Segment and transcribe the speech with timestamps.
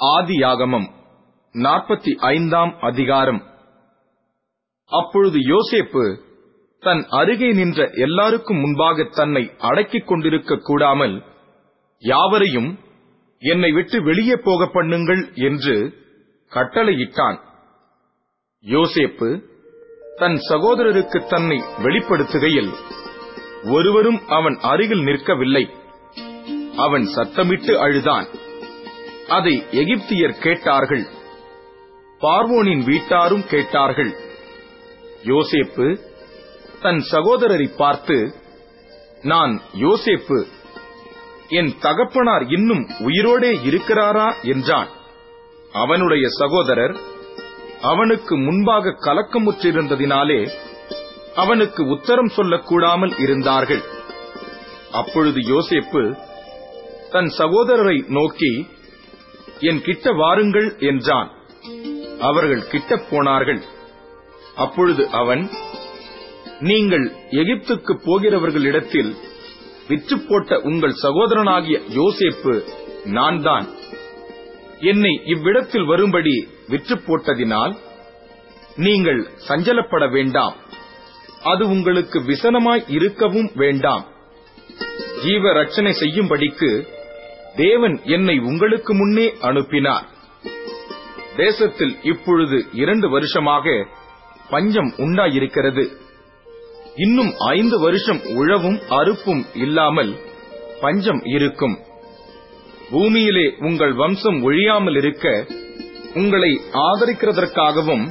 [0.00, 0.86] ஆதியாகமம்
[1.52, 3.42] நாற்பத்தி ஐந்தாம் அதிகாரம்.
[4.86, 6.16] அப்பொழுது யோசேப்பு
[6.78, 11.24] தன் அருகே நின்ற எல்லாருக்கும் முன்பாக தன்னை அடக்கிக் கொண்டிருக்க கூடாமல்
[11.98, 12.78] யாவரையும்
[13.38, 15.94] என்னை விட்டு வெளியே போக பண்ணுங்கள் என்று
[16.50, 17.38] கட்டளையிட்டான்.
[18.64, 19.42] யோசேப்பு
[20.16, 22.72] தன் சகோதரருக்கு தன்னை வெளிப்படுத்துகையில்
[23.64, 25.70] ஒருவரும் அவன் அருகில் நிற்கவில்லை.
[26.76, 28.26] அவன் சத்தமிட்டு அழுதான்.
[29.28, 31.06] அதை எகிப்தியர் கேட்டார்கள்.
[32.20, 34.16] பார்வோனின் வீட்டாரும் கேட்டார்கள்.
[35.22, 36.00] யோசேப்பு
[36.82, 38.34] தன் சகோதரரை பார்த்து
[39.22, 40.46] நான் யோசேப்பு
[41.48, 44.34] என் தகப்பனார் இன்னும் உயிரோடே இருக்கிறாரா?
[44.42, 44.88] என்றான்.
[45.72, 46.96] அவனுடைய சகோதரர்
[47.80, 50.50] அவனுக்கு முன்பாக கலக்கமுற்றிருந்ததினாலே
[51.34, 53.82] அவனுக்கு உத்தரம் சொல்லக்கூடாமல் இருந்தார்கள்.
[54.92, 56.18] அப்பொழுது யோசேப்பு
[57.10, 58.74] தன் சகோதரரை நோக்கி
[59.60, 61.30] என் கிட்ட வாருங்கள் என்றான்.
[62.20, 63.62] அவர்கள் கிட்டப் போனார்கள்.
[64.56, 65.50] அப்பொழுது அவன்
[66.60, 69.16] நீங்கள் எகிப்துக்கு போகிறவர்களிடத்தில்
[69.88, 72.64] விற்று போட்ட உங்கள் சகோதரனாகிய யோசேப்பு
[73.04, 73.66] நான் தான்
[74.80, 77.76] என்னை இவ்விடத்தில் வரும்படி விற்று போட்டதினால்
[78.76, 80.56] நீங்கள் சஞ்சலப்பட வேண்டாம்.
[81.42, 84.06] அது உங்களுக்கு விசனமாய் இருக்கவும் வேண்டாம்.
[85.22, 86.88] ஜீவ ரட்சனை செய்யும்படிக்கு
[87.56, 90.06] தேவன் என்னை உங்களுக்கு முன்னே அனுப்பினார்.
[91.36, 93.86] தேசத்தில் இப்பொழுது இரண்டு வருஷமாக
[94.50, 95.84] பஞ்சம் உண்டாயிருக்கிறது.
[96.96, 100.12] இன்னும் ஐந்து வருஷம் உழவும் அறுப்பும் இல்லாமல்
[100.80, 101.78] பஞ்சம் இருக்கும்.
[102.90, 105.46] பூமியிலே உங்கள் வம்சம் ஒழியாமல் இருக்க
[106.14, 108.06] உங்களை ஆதரிக்கிறதற்காகவும்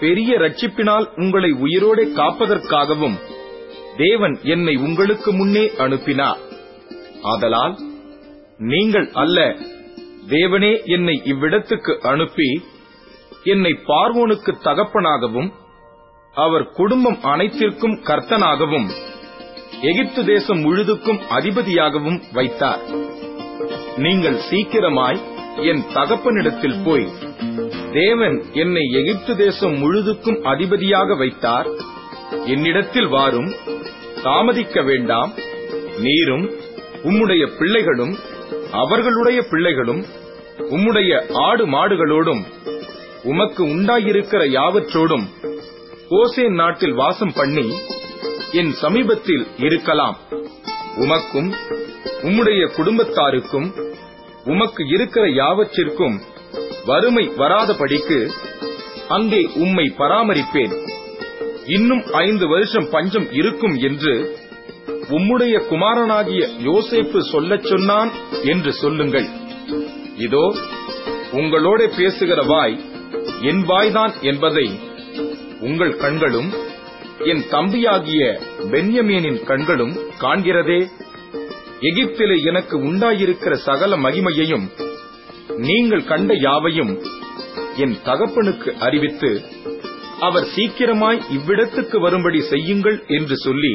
[0.00, 3.18] பெரிய ரட்சிப்பினால் உங்களை உயிரோடு காப்பதற்காகவும்
[3.96, 6.38] தேவன் என்னை உங்களுக்கு முன்னே அனுப்பினார்.
[7.22, 7.76] ஆதலால்
[8.60, 9.56] நீங்கள் அல்ல.
[10.28, 12.60] தேவனே என்னை இவ்விடத்துக்கு அனுப்பி
[13.44, 15.52] என்னை பார்வோனுக்கு தகப்பனாகவும்
[16.32, 18.88] அவர் குடும்பம் அனைத்திற்கும் கர்த்தனாகவும்
[19.80, 22.80] எகிப்து தேசம் முழுதுக்கும் அதிபதியாகவும் வைத்தார்.
[23.96, 25.20] நீங்கள் சீக்கிரமாய்
[25.56, 27.08] என் தகப்பனிடத்தில் போய்
[27.92, 31.68] தேவன் என்னை எகிப்து தேசம் முழுதுக்கும் அதிபதியாக வைத்தார்.
[32.44, 33.52] என்னிடத்தில் வாரும்
[34.22, 35.32] தாமதிக்க வேண்டாம்.
[35.98, 36.50] நீரும்
[37.02, 38.16] உம்முடைய பிள்ளைகளும்
[38.72, 40.04] அவர்களுடைய பிள்ளைகளும்
[40.58, 42.42] உம்முடைய ஆடு மாடுகளோடும்
[43.22, 45.26] உமக்கு உண்டாயிருக்கிற யாவற்றோடும்
[46.10, 47.78] ஓசேன் நாட்டில் வாசம் பண்ணி
[48.52, 50.16] என் சமீபத்தில் இருக்கலாம்.
[50.96, 51.50] உமக்கும்
[52.22, 53.68] உம்முடைய குடும்பத்தாருக்கும்
[54.44, 56.20] உமக்கு இருக்கிற யாவற்றிற்கும்
[56.86, 58.30] வறுமை வராதபடிக்கு
[59.08, 60.74] அங்கே உம்மை பராமரிப்பேன்.
[61.66, 64.39] இன்னும் ஐந்து வருஷம் பஞ்சம் இருக்கும் என்று
[65.16, 68.10] உம்முடைய குமாரனாகிய யோசேப்பு சொல்லச் சொன்னான்
[68.42, 69.28] என்று சொல்லுங்கள்.
[70.16, 70.44] இதோ
[71.32, 72.76] உங்களோட பேசுகிற வாய்
[73.40, 74.66] என் வாய்தான் என்பதை
[75.60, 76.50] உங்கள் கண்களும்
[77.24, 78.22] என் தம்பியாகிய
[78.72, 80.80] பென்யமீனின் கண்களும் காண்கிறதே.
[81.80, 84.66] எகிப்திலே எனக்கு உண்டாயிருக்கிற சகல மகிமையையும்
[85.56, 86.92] நீங்கள் கண்ட யாவையும்
[87.76, 89.30] என் தகப்பனுக்கு அறிவித்து
[90.20, 93.74] அவர் சீக்கிரமாய் இவ்விடத்துக்கு வரும்படி செய்யுங்கள் என்று சொல்லி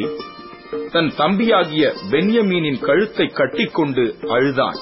[0.92, 4.78] தன் தம்பியாகிய பென்யமீனின் கழுத்தை கட்டிக்கொண்டு அழுதான்.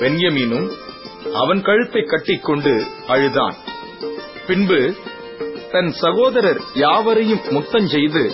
[0.00, 0.68] பென்யமீனும்
[1.32, 3.56] அவன் கழுத்தை கட்டிக்கொண்டு அழுதான்.
[4.46, 4.94] பின்பு
[5.72, 8.24] தன் சகோதரர் யாவரையும் முத்தஞ்செய்து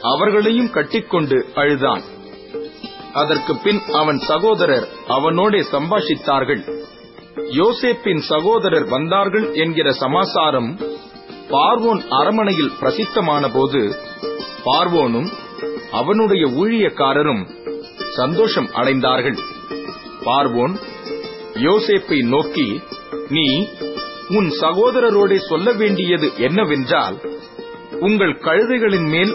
[0.00, 2.02] அவர்களையும் கட்டிக்கொண்டு அழுதான்.
[3.12, 6.62] அதற்கு பின் அவன் சகோதரர் அவனோடே சம்பாஷித்தார்கள்.
[7.50, 10.78] யோசேப்பின் சகோதரர் வந்தார்கள் என்கிற சமாசாரம்
[11.50, 13.96] பார்வோன் அரமனையில் பிரசித்தமான போது
[14.64, 15.30] பார்வோனும்
[16.00, 17.42] அவனுடைய ஊழியக்காரரும்
[18.16, 19.38] சந்தோஷம் அடைந்தார்கள்.
[20.24, 20.74] பார்வோன்
[21.66, 22.68] யோசேப்பை நோக்கி
[23.28, 23.46] நீ
[24.28, 27.16] உன் சகோதரரோடே சொல்ல வேண்டியது என்னவென்றால்
[28.00, 29.32] உங்கள் கழுதைகளின் மேல்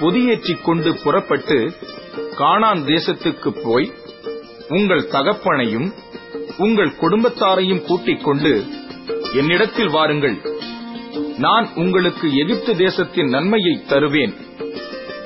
[0.00, 1.58] பொதியேற்றிக் கொண்டு புறப்பட்டு
[2.38, 3.88] காணான் தேசத்துக்கு போய்
[4.68, 5.88] உங்கள் தகப்பனையும்
[6.58, 8.52] உங்கள் குடும்பத்தாரையும் கூட்டிக் கொண்டு
[9.32, 10.36] என்னிடத்தில் வாருங்கள்.
[11.38, 14.34] நான் உங்களுக்கு எகிப்து தேசத்தின் நன்மையை தருவேன்.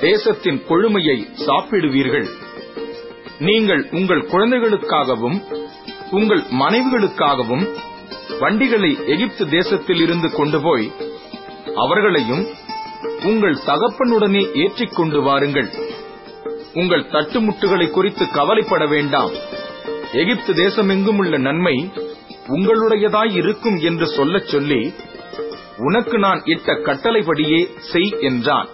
[0.03, 2.27] தேசத்தின் கொழுமையை சாப்பிடுவீர்கள்.
[3.39, 5.37] நீங்கள் உங்கள் குழந்தைகளுக்காகவும்
[6.11, 7.65] உங்கள் மனைவிகளுக்காகவும்
[8.39, 10.91] வண்டிகளை எகிப்து தேசத்தில் இருந்து கொண்டு போய்
[11.75, 12.43] அவர்களையும்
[13.23, 15.69] உங்கள் தகப்பனுடனே ஏற்றிக் கொண்டு வாருங்கள்.
[16.73, 19.33] உங்கள் தட்டுமுட்டுகளை குறித்து கவலைப்பட வேண்டாம்.
[20.11, 21.75] எகிப்து தேசமெங்கும் உள்ள நன்மை
[22.47, 24.81] உங்களுடையதாய் இருக்கும் என்று சொல்லச் சொல்லி
[25.77, 27.59] உனக்கு நான் இட்ட கட்டளைப்படியே
[27.91, 28.67] செய் என்றான்.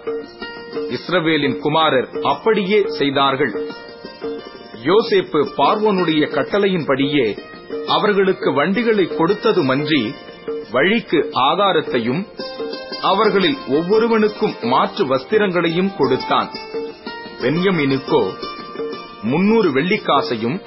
[0.76, 3.54] இஸ்ரவேலின் குமாரர் அப்படியே செய்தார்கள்.
[4.84, 7.38] யோசேப்பு பார்வோனுடைய கட்டளையின்படியே
[7.88, 10.14] அவர்களுக்கு வண்டிகளை கொடுத்ததுமன்றி
[10.72, 12.22] வழிக்கு ஆகாரத்தையும்
[13.02, 16.50] அவர்களில் ஒவ்வொருவனுக்கும் மாற்று வஸ்திரங்களையும் கொடுத்தான்.
[17.42, 18.24] பென்யமினுக்கோ
[19.22, 20.58] முன்னூறு வெள்ளிக்காசையும்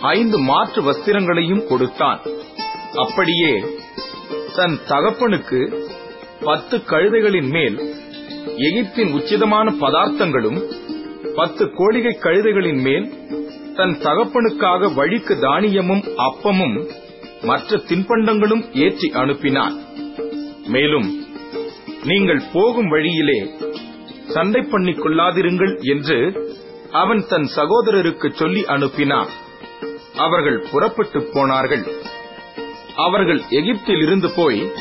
[0.00, 2.20] ஐந்து மாற்று வஸ்திரங்களையும் கொடுத்தான்.
[2.94, 3.52] அப்படியே
[4.56, 5.60] தன் தகப்பனுக்கு
[6.40, 7.76] பத்து கழுதைகளின் மேல்
[8.46, 10.60] எகிப்தின் உச்சிதமான பதார்த்தங்களும்
[11.34, 13.12] பத்து கோழிகை கழுதைகளின் மேல்
[13.74, 16.88] தன் தகப்பனுக்காக வழிக்கு தானியமும் அப்பமும்
[17.42, 19.72] மற்ற தின்பண்டங்களும் ஏற்றி அனுப்பினார்.
[20.66, 21.24] மேலும்
[22.04, 23.50] நீங்கள் போகும் வழியிலே
[24.28, 26.48] சண்டை பண்ணிக் கொள்ளாதிருங்கள் என்று
[26.90, 29.28] அவன் தன் சகோதரருக்கு சொல்லி அனுப்பினான்
[30.16, 31.84] அவர்கள் புறப்பட்டுப் போனார்கள்.
[32.96, 34.72] அவர்கள் எகிப்தில் இருந்து போய்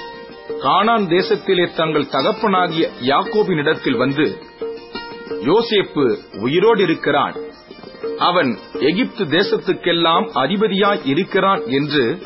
[0.63, 4.37] கானான் தேசத்திலே தங்கள் தகப்பனாகிய யாக்கோபினிடத்தில் வந்து
[5.29, 7.35] யோசேப்பு உயிரோடு இருக்கிறான்
[8.17, 12.21] அவன் எகிப்து தேசத்துக்கெல்லாம் அதிபதியாய் இருக்கிறான் என்று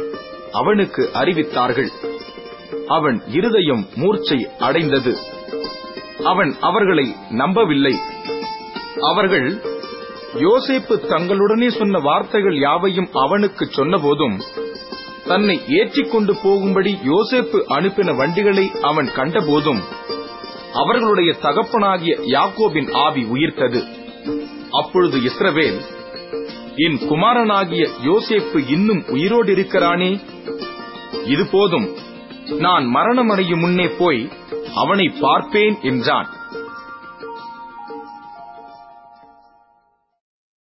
[0.52, 1.90] அவனுக்கு அறிவித்தார்கள்.
[2.88, 5.18] அவன் இருதயம் மூர்ச்சை அடைந்தது.
[6.24, 7.96] அவன் அவர்களை நம்பவில்லை.
[9.02, 9.62] அவர்கள்
[10.34, 14.42] யோசேப்பு தங்களுடனே சொன்ன வார்த்தைகள் யாவையும் அவனுக்கு சொன்னபோதும்
[15.28, 19.82] தன்னை ஏற்றிக்கொண்டு போகும்படி யோசேப்பு அனுப்பின வண்டிகளை அவன் கண்டபோதும்
[20.74, 23.82] அவர்களுடைய தகப்பனாகிய யாக்கோபின் ஆவி உயிர்த்தது.
[24.72, 25.80] அப்பொழுது இஸ்ரவேல்
[26.76, 30.20] என் குமாரனாகிய யோசேப்பு இன்னும் உயிரோடு இருக்கிறானே
[31.26, 31.88] இது போதும்
[32.58, 34.32] நான் மரணமடையும் முன்னே போய்
[34.74, 36.30] அவனை பார்ப்பேன் என்றான்.